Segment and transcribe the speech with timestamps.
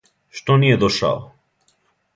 [0.39, 1.21] Што није дошао?